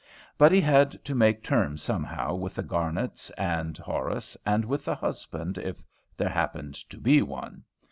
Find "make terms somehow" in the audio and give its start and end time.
1.13-2.33